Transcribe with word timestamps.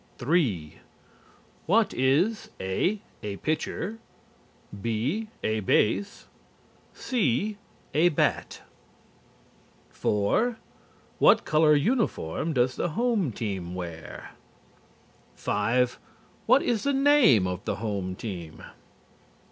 3. 0.17 0.79
What 1.67 1.93
is 1.93 2.49
(a) 2.59 3.03
a 3.21 3.37
pitcher; 3.37 3.99
(b) 4.81 5.27
a 5.43 5.59
base; 5.59 6.25
(c) 6.91 7.57
a 7.93 8.09
bat? 8.09 8.63
4. 9.91 10.57
What 11.19 11.45
color 11.45 11.75
uniform 11.75 12.51
does 12.53 12.75
the 12.77 12.89
home 12.97 13.31
team 13.31 13.75
wear? 13.75 14.31
5. 15.35 15.99
What 16.47 16.63
is 16.63 16.81
the 16.81 16.93
name 16.93 17.45
of 17.45 17.63
the 17.65 17.75
home 17.75 18.15
team? 18.15 18.63